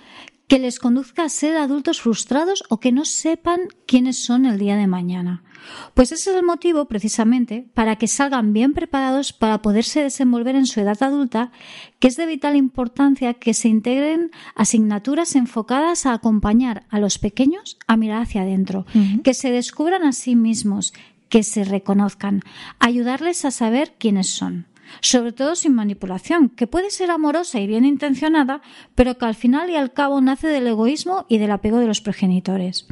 que 0.51 0.59
les 0.59 0.81
conduzca 0.81 1.23
a 1.23 1.29
ser 1.29 1.57
adultos 1.57 2.01
frustrados 2.01 2.65
o 2.71 2.81
que 2.81 2.91
no 2.91 3.05
sepan 3.05 3.69
quiénes 3.87 4.19
son 4.19 4.47
el 4.47 4.59
día 4.59 4.75
de 4.75 4.89
mañana. 4.89 5.45
Pues 5.95 6.11
ese 6.11 6.31
es 6.31 6.37
el 6.37 6.43
motivo, 6.43 6.87
precisamente, 6.87 7.69
para 7.73 7.95
que 7.95 8.09
salgan 8.09 8.53
bien 8.53 8.73
preparados 8.73 9.33
para 9.33 9.63
poderse 9.63 10.03
desenvolver 10.03 10.57
en 10.57 10.67
su 10.67 10.81
edad 10.81 11.01
adulta, 11.05 11.53
que 12.01 12.09
es 12.09 12.17
de 12.17 12.27
vital 12.27 12.57
importancia 12.57 13.35
que 13.35 13.55
se 13.55 13.69
integren 13.69 14.33
asignaturas 14.57 15.37
enfocadas 15.37 16.05
a 16.05 16.15
acompañar 16.15 16.85
a 16.91 16.99
los 16.99 17.21
pequeños 17.21 17.79
a 17.87 17.97
mirar 17.97 18.23
hacia 18.23 18.43
adentro, 18.43 18.87
que 19.23 19.35
se 19.35 19.53
descubran 19.53 20.03
a 20.03 20.11
sí 20.11 20.35
mismos, 20.35 20.93
que 21.29 21.45
se 21.45 21.63
reconozcan, 21.63 22.43
ayudarles 22.81 23.45
a 23.45 23.53
saber 23.53 23.95
quiénes 24.01 24.31
son 24.31 24.67
sobre 25.01 25.33
todo 25.33 25.55
sin 25.55 25.75
manipulación, 25.75 26.49
que 26.49 26.67
puede 26.67 26.91
ser 26.91 27.11
amorosa 27.11 27.61
y 27.61 27.67
bien 27.67 27.85
intencionada, 27.85 28.63
pero 28.95 29.19
que 29.19 29.25
al 29.25 29.35
final 29.35 29.71
y 29.71 29.77
al 29.77 29.93
cabo 29.93 30.21
nace 30.21 30.49
del 30.49 30.67
egoísmo 30.67 31.27
y 31.29 31.39
del 31.39 31.51
apego 31.51 31.79
de 31.79 31.87
los 31.87 32.01
progenitores. 32.01 32.87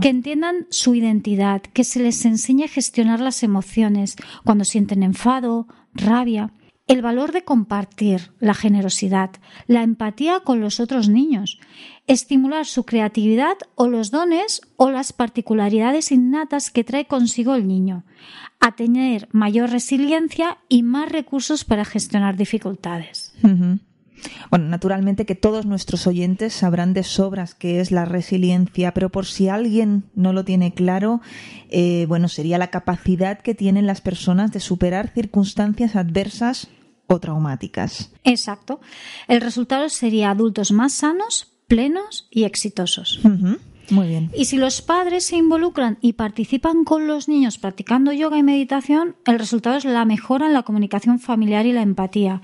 Que 0.00 0.08
entiendan 0.08 0.66
su 0.70 0.94
identidad, 0.94 1.62
que 1.62 1.84
se 1.84 2.00
les 2.00 2.24
enseñe 2.24 2.64
a 2.64 2.68
gestionar 2.68 3.20
las 3.20 3.42
emociones 3.42 4.16
cuando 4.44 4.64
sienten 4.64 5.02
enfado, 5.02 5.66
rabia, 5.94 6.52
el 6.88 7.02
valor 7.02 7.32
de 7.32 7.44
compartir, 7.44 8.32
la 8.40 8.54
generosidad, 8.54 9.30
la 9.66 9.82
empatía 9.82 10.40
con 10.40 10.60
los 10.60 10.80
otros 10.80 11.08
niños, 11.10 11.60
estimular 12.08 12.66
su 12.66 12.84
creatividad 12.84 13.56
o 13.74 13.86
los 13.86 14.10
dones 14.10 14.62
o 14.76 14.90
las 14.90 15.12
particularidades 15.12 16.10
innatas 16.10 16.70
que 16.70 16.82
trae 16.82 17.06
consigo 17.06 17.54
el 17.54 17.68
niño, 17.68 18.04
a 18.60 18.74
tener 18.74 19.28
mayor 19.30 19.70
resiliencia 19.70 20.58
y 20.68 20.82
más 20.82 21.12
recursos 21.12 21.64
para 21.64 21.84
gestionar 21.84 22.36
dificultades. 22.36 23.34
Bueno, 24.50 24.66
naturalmente 24.66 25.26
que 25.26 25.34
todos 25.34 25.66
nuestros 25.66 26.06
oyentes 26.06 26.54
sabrán 26.54 26.92
de 26.92 27.04
sobras 27.04 27.54
qué 27.54 27.80
es 27.80 27.92
la 27.92 28.04
resiliencia, 28.04 28.92
pero 28.94 29.10
por 29.10 29.26
si 29.26 29.48
alguien 29.48 30.04
no 30.14 30.32
lo 30.32 30.44
tiene 30.44 30.74
claro, 30.74 31.20
eh, 31.68 32.06
bueno, 32.08 32.28
sería 32.28 32.58
la 32.58 32.70
capacidad 32.70 33.38
que 33.38 33.54
tienen 33.54 33.86
las 33.86 34.00
personas 34.00 34.50
de 34.50 34.60
superar 34.60 35.12
circunstancias 35.12 35.94
adversas 35.94 36.68
o 37.06 37.20
traumáticas. 37.20 38.10
Exacto. 38.24 38.80
El 39.28 39.40
resultado 39.40 39.88
sería 39.88 40.30
adultos 40.30 40.72
más 40.72 40.94
sanos, 40.94 41.57
plenos 41.68 42.26
y 42.30 42.44
exitosos. 42.44 43.20
Muy 43.90 44.08
bien. 44.08 44.30
Y 44.34 44.46
si 44.46 44.56
los 44.56 44.82
padres 44.82 45.24
se 45.24 45.36
involucran 45.36 45.98
y 46.00 46.14
participan 46.14 46.84
con 46.84 47.06
los 47.06 47.28
niños 47.28 47.58
practicando 47.58 48.12
yoga 48.12 48.38
y 48.38 48.42
meditación, 48.42 49.16
el 49.26 49.38
resultado 49.38 49.76
es 49.76 49.84
la 49.84 50.04
mejora 50.04 50.46
en 50.46 50.52
la 50.52 50.62
comunicación 50.62 51.20
familiar 51.20 51.64
y 51.66 51.72
la 51.72 51.82
empatía. 51.82 52.42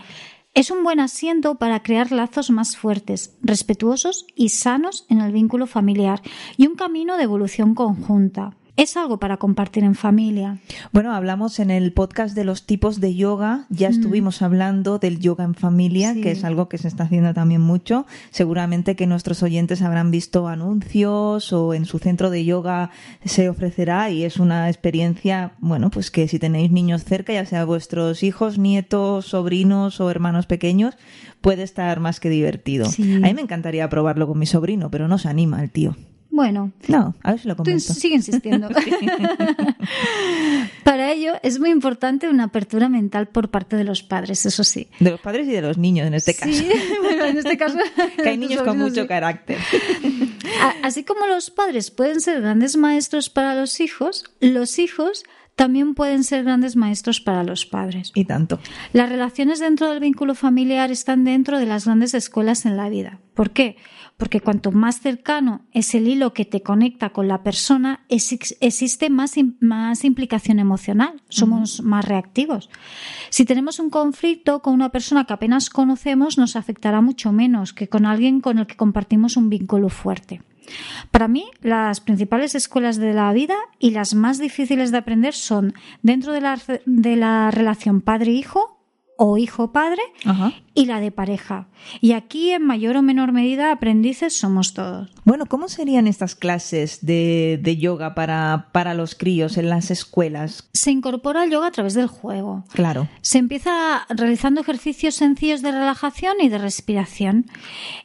Es 0.55 0.71
un 0.71 0.85
buen 0.85 1.01
asiento 1.01 1.57
para 1.57 1.83
crear 1.83 2.13
lazos 2.13 2.51
más 2.51 2.77
fuertes, 2.77 3.37
respetuosos 3.43 4.27
y 4.37 4.51
sanos 4.51 5.05
en 5.09 5.21
el 5.21 5.33
vínculo 5.33 5.67
familiar 5.67 6.23
y 6.57 6.69
un 6.69 6.77
camino 6.77 7.17
de 7.17 7.25
evolución 7.25 7.75
conjunta 7.75 8.57
es 8.77 8.97
algo 8.97 9.19
para 9.19 9.37
compartir 9.37 9.85
en 9.85 9.95
familia. 9.95 10.59
Bueno, 10.93 11.15
hablamos 11.15 11.61
en 11.61 11.71
el 11.71 11.93
podcast 11.93 12.35
de 12.35 12.45
los 12.45 12.67
tipos 12.67 13.01
de 13.01 13.15
yoga, 13.15 13.67
ya 13.71 13.89
mm. 13.89 13.93
estuvimos 13.93 14.43
hablando 14.43 14.99
del 14.99 15.21
yoga 15.21 15.45
en 15.45 15.55
familia, 15.55 16.15
que 16.15 16.33
es 16.33 16.43
algo 16.43 16.69
que 16.69 16.79
se 16.79 16.89
está 16.89 17.05
haciendo 17.05 17.33
también 17.35 17.61
mucho. 17.61 18.05
Seguramente 18.31 18.97
que 18.97 19.07
nuestros 19.07 19.43
oyentes 19.45 19.81
habrán 19.83 20.11
visto 20.11 20.49
anuncios 20.49 21.53
o 21.53 21.73
en 21.73 21.85
su 21.85 22.01
centro 22.01 22.31
de 22.31 22.45
yoga 22.45 22.91
se 23.25 23.49
ofrecerá 23.49 24.11
y 24.11 24.25
es 24.25 24.39
una 24.39 24.69
experiencia, 24.69 25.53
bueno, 25.61 25.91
pues 25.91 26.11
que 26.11 26.27
si 26.27 26.41
tenéis 26.41 26.73
niños 26.73 27.05
cerca, 27.05 27.33
ya 27.33 27.47
sea 27.47 27.65
vuestros 27.65 28.25
hijos, 28.25 28.59
nietos, 28.59 29.27
sobrinos 29.27 30.01
o 30.01 30.11
hermanos 30.11 30.47
pequeños, 30.47 30.97
puede 31.41 31.63
estar 31.63 32.01
más 32.01 32.19
que 32.19 32.29
divertido. 32.29 32.87
A 32.87 33.27
mí 33.27 33.35
me 33.35 33.43
encantaría 33.43 33.89
probarlo 33.89 34.27
con 34.27 34.39
mi 34.39 34.47
sobrino, 34.47 34.91
pero 34.91 35.07
no 35.07 35.19
se 35.19 35.29
anima 35.29 35.63
el 35.63 35.71
tío. 35.71 35.97
Bueno, 36.35 36.73
no, 36.89 37.15
a 37.23 37.31
ver 37.31 37.41
si 37.41 37.47
lo 37.47 37.57
comento. 37.57 37.95
sigue 37.95 38.17
insistiendo. 38.17 38.69
Para 40.83 41.13
ello 41.13 41.35
es 41.45 41.61
muy 41.61 41.71
importante 41.71 42.29
una 42.29 42.45
apertura 42.45 42.89
mental 42.89 43.29
por 43.29 43.51
parte 43.51 43.77
de 43.77 43.85
los 43.85 44.03
padres, 44.03 44.45
eso 44.45 44.65
sí. 44.65 44.89
De 44.99 45.13
los 45.13 45.21
padres 45.21 45.47
y 45.47 45.53
de 45.53 45.63
los 45.63 45.79
niños 45.79 46.09
en 46.09 46.15
este 46.15 46.35
caso. 46.35 46.53
Sí, 46.53 46.69
bueno, 47.03 47.27
en 47.27 47.39
este 47.39 47.57
caso. 47.57 47.79
que 48.21 48.29
hay 48.29 48.37
niños 48.37 48.63
con 48.63 48.77
mucho 48.79 49.07
carácter. 49.07 49.59
Así 50.83 51.05
como 51.05 51.25
los 51.27 51.51
padres 51.51 51.93
pueden 51.93 52.21
ser 52.21 52.41
grandes 52.41 52.77
maestros 52.77 53.31
para 53.31 53.55
los 53.55 53.79
hijos, 53.79 54.25
los 54.41 54.81
hijos 54.81 55.23
también 55.55 55.95
pueden 55.95 56.25
ser 56.25 56.45
grandes 56.45 56.77
maestros 56.77 57.21
para 57.21 57.45
los 57.45 57.67
padres. 57.67 58.13
Y 58.15 58.25
tanto. 58.25 58.59
Las 58.93 59.09
relaciones 59.09 59.61
dentro 59.61 59.91
del 59.91 60.01
vínculo 60.01 60.35
familiar 60.35 60.91
están 60.91 61.25
dentro 61.25 61.59
de 61.59 61.67
las 61.67 61.85
grandes 61.85 62.15
escuelas 62.15 62.67
en 62.67 62.77
la 62.77 62.89
vida. 62.89 63.21
¿Por 63.35 63.51
qué? 63.51 63.77
porque 64.17 64.41
cuanto 64.41 64.71
más 64.71 65.01
cercano 65.01 65.63
es 65.73 65.95
el 65.95 66.07
hilo 66.07 66.33
que 66.33 66.45
te 66.45 66.63
conecta 66.63 67.11
con 67.11 67.27
la 67.27 67.43
persona, 67.43 68.05
existe 68.09 69.11
más, 69.11 69.35
más 69.61 70.05
implicación 70.05 70.61
emocional, 70.61 71.23
somos 71.29 71.83
más 71.83 72.05
reactivos. 72.05 72.71
Si 73.31 73.45
tenemos 73.45 73.81
un 73.81 73.91
conflicto 73.91 74.63
con 74.63 74.75
una 74.75 74.91
persona 74.91 75.25
que 75.25 75.33
apenas 75.33 75.69
conocemos, 75.69 76.39
nos 76.39 76.55
afectará 76.55 77.01
mucho 77.01 77.33
menos 77.33 77.73
que 77.73 77.89
con 77.89 78.07
alguien 78.07 78.41
con 78.41 78.59
el 78.59 78.67
que 78.67 78.77
compartimos 78.77 79.37
un 79.37 79.49
vínculo 79.49 79.89
fuerte. 79.89 80.43
Para 81.11 81.29
mí, 81.29 81.47
las 81.61 82.01
principales 82.01 82.55
escuelas 82.55 82.97
de 82.97 83.13
la 83.13 83.33
vida 83.33 83.57
y 83.79 83.91
las 83.91 84.15
más 84.15 84.39
difíciles 84.39 84.91
de 84.91 84.99
aprender 84.99 85.35
son 85.35 85.75
dentro 86.03 86.33
de 86.33 86.41
la, 86.41 86.59
de 86.87 87.17
la 87.17 87.51
relación 87.51 88.01
padre-hijo 88.01 88.74
o 89.17 89.39
hijo-padre 89.39 90.03
y 90.75 90.87
la 90.87 91.01
de 91.01 91.13
pareja. 91.13 91.69
Y 92.01 92.13
aquí, 92.13 92.51
en 92.51 92.67
mayor 92.67 92.97
o 92.97 93.03
menor 93.03 93.33
medida, 93.33 93.71
aprendices 93.71 94.35
somos 94.35 94.75
todos. 94.75 95.11
Bueno, 95.25 95.47
¿cómo 95.47 95.69
serían 95.69 96.07
estas 96.07 96.35
clases 96.35 97.05
de, 97.05 97.61
de, 97.63 97.77
yoga 97.77 98.15
para, 98.15 98.69
para 98.73 98.95
los 98.95 99.15
críos 99.15 99.57
en 99.57 99.69
las 99.69 99.91
escuelas? 99.91 100.69
Se 100.73 100.91
incorpora 100.91 101.45
el 101.45 101.51
yoga 101.51 101.69
a 101.69 101.71
través 101.71 101.95
del 101.95 102.09
juego. 102.09 102.65
Claro. 102.73 103.09
Se 103.21 103.39
empieza 103.39 104.07
realizando 104.09 104.63
ejercicios 104.63 105.15
sencillos 105.15 105.63
de 105.63 105.71
relajación 105.71 106.37
y 106.41 106.49
de 106.49 106.59
respiración 106.59 107.47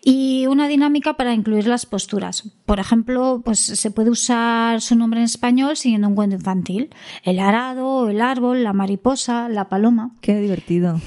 y 0.04 0.46
una 0.48 0.68
dinámica 0.68 1.16
para 1.16 1.34
incluir 1.34 1.68
las 1.68 1.86
posturas. 1.86 2.52
Por 2.66 2.80
ejemplo, 2.80 3.42
pues 3.44 3.60
se 3.60 3.92
puede 3.92 4.12
usar 4.12 4.82
su 4.82 4.96
nombre 4.96 5.20
en 5.20 5.26
español 5.26 5.76
siguiendo 5.76 6.08
un 6.08 6.16
cuento 6.16 6.36
infantil. 6.36 6.90
El 7.24 7.40
arado, 7.40 8.10
el 8.10 8.22
árbol, 8.22 8.64
la 8.64 8.74
mariposa, 8.74 9.50
la 9.50 9.70
paloma. 9.70 10.12
Qué 10.22 10.40
divertido. 10.40 10.99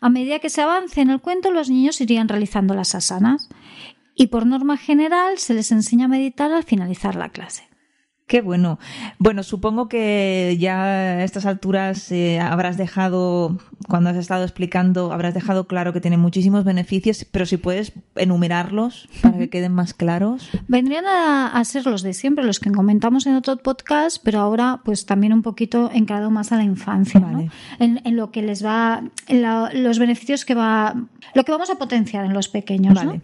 A 0.00 0.08
medida 0.08 0.38
que 0.38 0.50
se 0.50 0.62
avance 0.62 1.00
en 1.00 1.10
el 1.10 1.20
cuento, 1.20 1.50
los 1.50 1.70
niños 1.70 2.00
irían 2.00 2.28
realizando 2.28 2.74
las 2.74 2.94
asanas 2.94 3.48
y 4.14 4.28
por 4.28 4.46
norma 4.46 4.76
general 4.76 5.38
se 5.38 5.54
les 5.54 5.70
enseña 5.72 6.06
a 6.06 6.08
meditar 6.08 6.52
al 6.52 6.64
finalizar 6.64 7.14
la 7.16 7.28
clase. 7.28 7.68
Qué 8.26 8.40
bueno. 8.40 8.80
Bueno, 9.20 9.44
supongo 9.44 9.88
que 9.88 10.56
ya 10.58 10.82
a 10.82 11.22
estas 11.22 11.46
alturas 11.46 12.10
eh, 12.10 12.40
habrás 12.40 12.76
dejado, 12.76 13.56
cuando 13.88 14.10
has 14.10 14.16
estado 14.16 14.42
explicando, 14.42 15.12
habrás 15.12 15.32
dejado 15.32 15.68
claro 15.68 15.92
que 15.92 16.00
tiene 16.00 16.16
muchísimos 16.16 16.64
beneficios, 16.64 17.24
pero 17.30 17.46
si 17.46 17.56
puedes 17.56 17.92
enumerarlos 18.16 19.08
para 19.22 19.38
que 19.38 19.48
queden 19.48 19.74
más 19.74 19.94
claros. 19.94 20.50
Vendrían 20.66 21.04
a, 21.06 21.62
ser 21.64 21.86
los 21.86 22.02
de 22.02 22.14
siempre, 22.14 22.44
los 22.44 22.58
que 22.58 22.72
comentamos 22.72 23.26
en 23.26 23.36
otro 23.36 23.58
podcast, 23.58 24.20
pero 24.24 24.40
ahora 24.40 24.80
pues 24.84 25.06
también 25.06 25.32
un 25.32 25.42
poquito 25.42 25.88
encarado 25.94 26.32
más 26.32 26.50
a 26.50 26.56
la 26.56 26.64
infancia, 26.64 27.22
en, 27.78 28.16
lo 28.16 28.32
que 28.32 28.42
les 28.42 28.64
va, 28.64 29.04
en 29.28 29.84
los 29.84 30.00
beneficios 30.00 30.44
que 30.44 30.56
va, 30.56 30.96
lo 31.32 31.44
que 31.44 31.52
vamos 31.52 31.70
a 31.70 31.76
potenciar 31.76 32.24
en 32.24 32.32
los 32.32 32.48
pequeños. 32.48 32.94
Vale. 32.94 33.20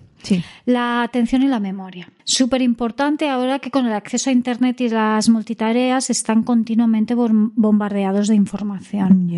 La 0.67 1.03
atención 1.03 1.43
y 1.43 1.49
la 1.49 1.61
memoria. 1.61 2.09
Súper 2.25 2.63
importante 2.63 3.29
ahora 3.29 3.59
que 3.59 3.71
con 3.71 3.87
el 3.87 3.93
acceso 3.93 4.31
a 4.31 4.33
Internet 4.33 4.81
y 4.81 4.89
las 4.89 5.29
multitareas 5.29 6.11
están 6.11 6.43
continuamente 6.43 7.15
bombardeados 7.15 8.29
de 8.29 8.35
información. 8.35 9.31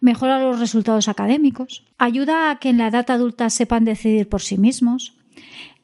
Mejora 0.00 0.42
los 0.42 0.60
resultados 0.60 1.08
académicos. 1.08 1.84
Ayuda 1.98 2.50
a 2.50 2.58
que 2.58 2.70
en 2.70 2.78
la 2.78 2.88
edad 2.88 3.10
adulta 3.10 3.50
sepan 3.50 3.84
decidir 3.84 4.28
por 4.28 4.42
sí 4.42 4.58
mismos. 4.58 5.14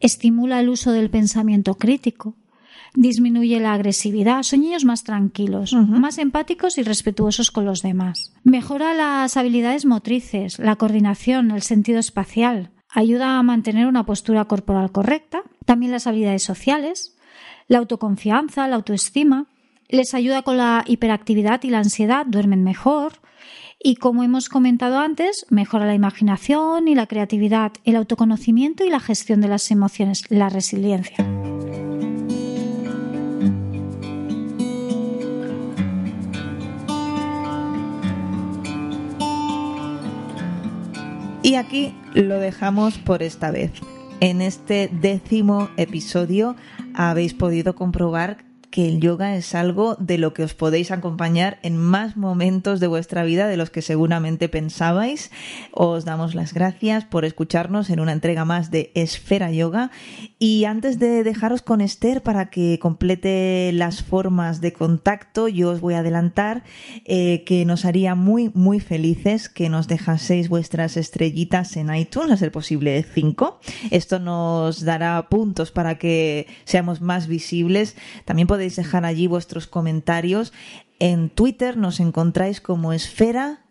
Estimula 0.00 0.60
el 0.60 0.68
uso 0.68 0.92
del 0.92 1.10
pensamiento 1.10 1.74
crítico 1.74 2.34
disminuye 2.94 3.60
la 3.60 3.72
agresividad, 3.72 4.42
son 4.42 4.60
niños 4.60 4.84
más 4.84 5.04
tranquilos, 5.04 5.72
más 5.72 6.18
empáticos 6.18 6.78
y 6.78 6.82
respetuosos 6.82 7.50
con 7.50 7.64
los 7.64 7.82
demás. 7.82 8.32
Mejora 8.44 8.94
las 8.94 9.36
habilidades 9.36 9.86
motrices, 9.86 10.58
la 10.58 10.76
coordinación, 10.76 11.50
el 11.50 11.62
sentido 11.62 11.98
espacial, 11.98 12.70
ayuda 12.92 13.38
a 13.38 13.42
mantener 13.42 13.86
una 13.86 14.04
postura 14.04 14.44
corporal 14.44 14.92
correcta, 14.92 15.42
también 15.64 15.92
las 15.92 16.06
habilidades 16.06 16.42
sociales, 16.42 17.16
la 17.68 17.78
autoconfianza, 17.78 18.68
la 18.68 18.76
autoestima, 18.76 19.46
les 19.88 20.14
ayuda 20.14 20.42
con 20.42 20.56
la 20.56 20.84
hiperactividad 20.86 21.62
y 21.64 21.70
la 21.70 21.78
ansiedad, 21.78 22.26
duermen 22.26 22.64
mejor 22.64 23.14
y 23.84 23.96
como 23.96 24.22
hemos 24.22 24.48
comentado 24.48 24.98
antes, 24.98 25.44
mejora 25.50 25.86
la 25.86 25.94
imaginación 25.94 26.86
y 26.86 26.94
la 26.94 27.06
creatividad, 27.06 27.72
el 27.84 27.96
autoconocimiento 27.96 28.84
y 28.84 28.90
la 28.90 29.00
gestión 29.00 29.40
de 29.40 29.48
las 29.48 29.70
emociones, 29.72 30.30
la 30.30 30.48
resiliencia. 30.48 31.16
Y 41.42 41.56
aquí 41.56 41.92
lo 42.14 42.38
dejamos 42.38 42.98
por 42.98 43.22
esta 43.22 43.50
vez. 43.50 43.72
En 44.20 44.40
este 44.40 44.88
décimo 44.92 45.68
episodio 45.76 46.56
habéis 46.94 47.34
podido 47.34 47.74
comprobar 47.74 48.44
que 48.72 48.88
el 48.88 49.00
yoga 49.00 49.36
es 49.36 49.54
algo 49.54 49.96
de 49.96 50.16
lo 50.16 50.32
que 50.32 50.42
os 50.42 50.54
podéis 50.54 50.90
acompañar 50.90 51.58
en 51.62 51.76
más 51.76 52.16
momentos 52.16 52.80
de 52.80 52.86
vuestra 52.86 53.22
vida 53.22 53.46
de 53.46 53.58
los 53.58 53.68
que 53.68 53.82
seguramente 53.82 54.48
pensabais. 54.48 55.30
Os 55.72 56.06
damos 56.06 56.34
las 56.34 56.54
gracias 56.54 57.04
por 57.04 57.26
escucharnos 57.26 57.90
en 57.90 58.00
una 58.00 58.12
entrega 58.12 58.46
más 58.46 58.70
de 58.70 58.90
Esfera 58.94 59.52
Yoga. 59.52 59.90
Y 60.38 60.64
antes 60.64 60.98
de 60.98 61.22
dejaros 61.22 61.60
con 61.60 61.82
Esther 61.82 62.22
para 62.22 62.48
que 62.48 62.78
complete 62.80 63.70
las 63.74 64.02
formas 64.02 64.62
de 64.62 64.72
contacto, 64.72 65.48
yo 65.48 65.70
os 65.70 65.82
voy 65.82 65.92
a 65.92 65.98
adelantar 65.98 66.64
eh, 67.04 67.44
que 67.44 67.66
nos 67.66 67.84
haría 67.84 68.14
muy, 68.14 68.50
muy 68.54 68.80
felices 68.80 69.50
que 69.50 69.68
nos 69.68 69.86
dejaseis 69.86 70.48
vuestras 70.48 70.96
estrellitas 70.96 71.76
en 71.76 71.94
iTunes, 71.94 72.32
a 72.32 72.36
ser 72.38 72.50
posible 72.50 73.02
cinco. 73.02 73.60
Esto 73.90 74.18
nos 74.18 74.82
dará 74.82 75.28
puntos 75.28 75.72
para 75.72 75.98
que 75.98 76.46
seamos 76.64 77.02
más 77.02 77.26
visibles. 77.26 77.96
También 78.24 78.48
podéis 78.48 78.61
podéis 78.62 78.76
dejar 78.76 79.04
allí 79.04 79.26
vuestros 79.26 79.66
comentarios. 79.66 80.52
En 81.00 81.30
Twitter 81.30 81.76
nos 81.76 81.98
encontráis 81.98 82.60
como 82.60 82.92
esfera-yoga. 82.92 83.64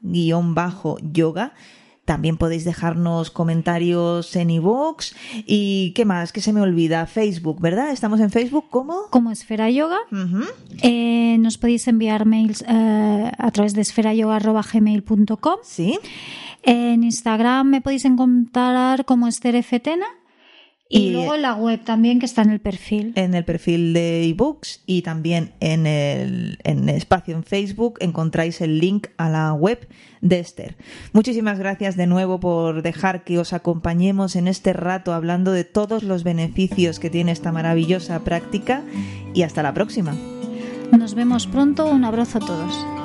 También 2.03 2.35
podéis 2.35 2.65
dejarnos 2.65 3.31
comentarios 3.31 4.35
en 4.35 4.49
iVoox. 4.49 5.13
¿Y 5.45 5.93
qué 5.95 6.03
más? 6.03 6.33
¿Qué 6.33 6.41
se 6.41 6.51
me 6.51 6.59
olvida? 6.59 7.05
Facebook, 7.05 7.61
¿verdad? 7.61 7.91
¿Estamos 7.91 8.19
en 8.19 8.31
Facebook 8.31 8.65
como? 8.69 9.03
Como 9.11 9.31
Esfera 9.31 9.69
Yoga. 9.69 9.99
Eh, 10.81 11.37
nos 11.39 11.57
podéis 11.57 11.87
enviar 11.87 12.25
mails 12.25 12.65
eh, 12.67 13.31
a 13.37 13.51
través 13.51 13.73
de 13.73 13.79
esferayoga.gmail.com. 13.79 15.55
Sí. 15.63 15.99
En 16.63 17.05
Instagram 17.05 17.65
me 17.65 17.79
podéis 17.79 18.03
encontrar 18.03 19.05
como 19.05 19.29
Esther 19.29 19.63
Fetena. 19.63 20.07
Y, 20.93 21.11
luego 21.11 21.35
en 21.35 21.41
la 21.41 21.55
web 21.55 21.81
también, 21.83 22.19
que 22.19 22.25
está 22.25 22.41
en 22.41 22.49
el 22.49 22.59
perfil. 22.59 23.13
En 23.15 23.33
el 23.33 23.45
perfil 23.45 23.93
de 23.93 24.25
ebooks 24.25 24.81
y 24.85 25.03
también 25.03 25.53
en 25.61 25.87
el, 25.87 26.59
en 26.65 26.89
el 26.89 26.95
espacio 26.97 27.33
en 27.33 27.43
Facebook 27.43 27.97
encontráis 28.01 28.59
el 28.59 28.79
link 28.79 29.07
a 29.15 29.29
la 29.29 29.53
web 29.53 29.87
de 30.19 30.39
Esther. 30.39 30.75
Muchísimas 31.13 31.59
gracias 31.59 31.95
de 31.95 32.07
nuevo 32.07 32.41
por 32.41 32.81
dejar 32.81 33.23
que 33.23 33.39
os 33.39 33.53
acompañemos 33.53 34.35
en 34.35 34.49
este 34.49 34.73
rato 34.73 35.13
hablando 35.13 35.53
de 35.53 35.63
todos 35.63 36.03
los 36.03 36.25
beneficios 36.25 36.99
que 36.99 37.09
tiene 37.09 37.31
esta 37.31 37.53
maravillosa 37.53 38.19
práctica 38.25 38.83
y 39.33 39.43
hasta 39.43 39.63
la 39.63 39.73
próxima. 39.73 40.13
Nos 40.91 41.15
vemos 41.15 41.47
pronto. 41.47 41.89
Un 41.89 42.03
abrazo 42.03 42.39
a 42.39 42.41
todos. 42.41 43.00